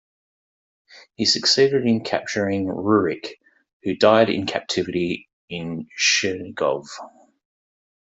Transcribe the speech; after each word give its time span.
He 1.13 1.25
succeeded 1.25 1.85
in 1.85 2.03
capturing 2.03 2.65
Rurik, 2.65 3.35
who 3.83 3.95
died 3.95 4.31
in 4.31 4.47
captivity 4.47 5.29
in 5.47 5.87
Chernigov. 5.95 6.87